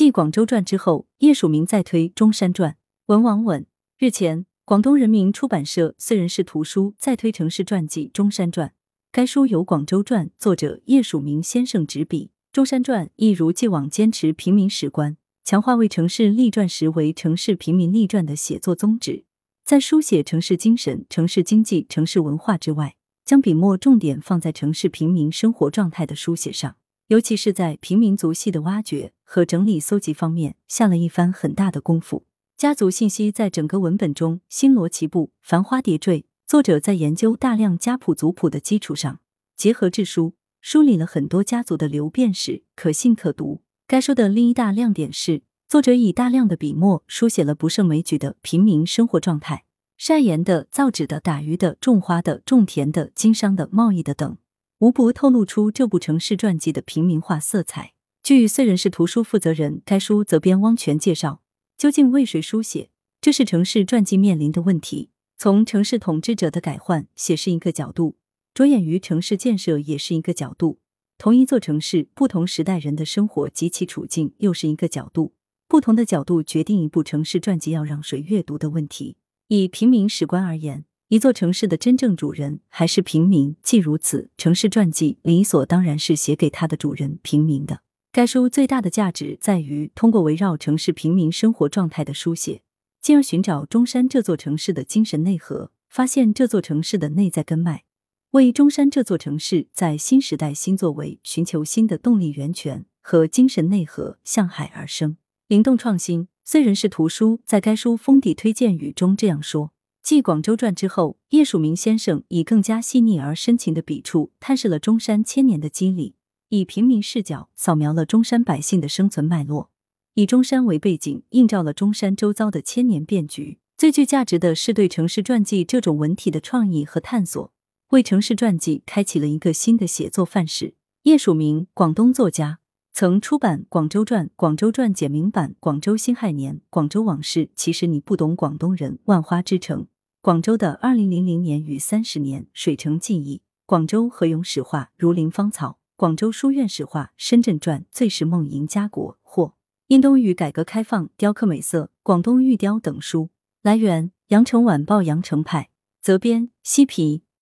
[0.00, 2.72] 继《广州传》之后，叶曙明再推《中山传》。
[3.08, 3.66] 文王稳
[3.98, 8.68] 日前，广东人民出版社燧人氏图书再推城市传记《中山传》。
[9.12, 19.26] 该书由《广州传》作者叶曙明先生执笔，《中山传》一如既往坚持平民史观，强化为城市立传时为城市平民立传的写作宗旨。
[19.66, 22.96] 在书写城市精神、城市经济、城市文化之外，
[23.26, 26.76] 将笔墨重点放在城市平民生活状态的书写上，
[27.10, 32.24] 尤其是在平民族系的挖掘和整理搜集方面，下了一番很大的功夫。
[32.56, 36.24] 家族信息在整个文本中星罗棋布、繁花叠缀。
[36.46, 39.18] 作者在研究大量家谱族谱的基础上，
[39.56, 43.62] 结合志书，梳理了很多家族的流变史，可信可读。
[43.88, 49.64] 该书的另一大亮点是，作者以大量的笔墨书写了不胜枚举的平民生活状态。
[49.96, 54.38] 晒盐的、造纸的、打鱼的、种花的、种田的、经商的、贸易的等，
[54.80, 57.92] 无不透露出这部城市传记的平民化色彩。
[58.22, 61.42] 据燧人氏图书负责人、该书责编汪泉介绍，
[61.76, 62.88] 究竟为谁书写？
[63.20, 65.10] 这是城市传记面临的问题。
[65.36, 68.16] 从城市统治者的改换写是一个角度，
[68.54, 70.78] 着眼于城市建设也是一个角度。
[71.18, 75.34] 同一座城市，不同时代人的生活及其处境又是一个角度。
[75.68, 79.18] 不同的角度决定一部城市传记要让谁阅读的问题。
[79.48, 83.56] 以平民史观而言，一座城市的真正主人还是平民。
[83.64, 87.82] 既如此，城市传记理所当然是写给他的主人平民的。
[88.12, 92.62] 该书最大的价值在于通过围绕城市平民生活状态的书写，
[93.02, 97.82] 进而寻找中山这座城市的精神内核，发现这座城市的内在根脉，
[98.30, 105.16] 为中山这座城市在新时代新作为寻求新的动力源泉和精神内核，向海而生，
[105.48, 106.28] 灵动创新。
[106.46, 116.14] 燧人氏图书在该书封底推荐语中这样说：继《广州传》之后，叶曙明先生以更加细腻而深情的笔触，探视了中山千年的机理，
[116.48, 119.70] 以平民视角扫描了中山百姓的生存脉络，
[120.14, 123.58] 以中山为背景，映照了中山周遭的千年变局。
[123.76, 127.52] 最具价值的是对城市传记这种文体的创意和探索，
[127.90, 130.74] 为城市传记开启了一个新的写作范式。
[131.04, 132.59] 叶曙明，广东作家。
[133.00, 137.46] 曾出版《广州传》《广州传简明版》《广州辛亥年》《广州往事》。
[137.54, 139.86] 其实你不懂广东人，万花之城，
[140.20, 149.54] 广州的二零零零年与三十年，水城记忆，广州何勇史话，如林芳草，广州书院史话，深圳传，最是梦萦家国，或
[149.86, 153.30] 印东与改革开放，雕刻美色，广东玉雕等书。
[153.62, 155.70] 来源：羊城晚报羊城派，
[156.02, 157.22] 责编：西皮。